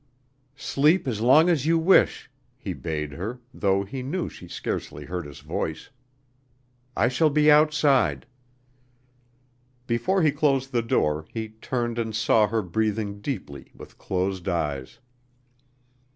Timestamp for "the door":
10.71-11.27